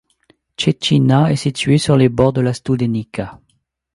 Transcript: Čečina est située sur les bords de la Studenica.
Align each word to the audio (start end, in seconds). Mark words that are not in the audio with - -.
Čečina 0.57 1.31
est 1.31 1.35
située 1.35 1.77
sur 1.77 1.95
les 1.95 2.09
bords 2.09 2.33
de 2.33 2.41
la 2.41 2.55
Studenica. 2.55 3.39